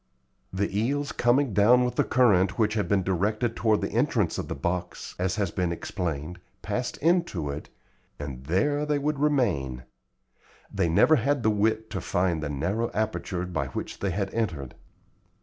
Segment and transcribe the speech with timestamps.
[0.51, 4.47] The eels coming down with the current which had been directed toward the entrance of
[4.47, 7.69] the box, as has been explained, passed into it,
[8.17, 9.83] and there they would remain.
[10.73, 14.73] They never had the wit to find the narrow aperture by which they had entered.